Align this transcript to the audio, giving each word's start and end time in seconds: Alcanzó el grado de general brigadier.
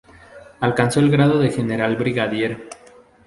Alcanzó 0.61 0.99
el 0.99 1.11
grado 1.11 1.37
de 1.37 1.51
general 1.51 1.95
brigadier. 1.95 2.67